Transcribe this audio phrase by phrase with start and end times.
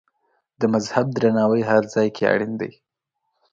[0.59, 2.71] د مذهب درناوی هر ځای کې اړین دی.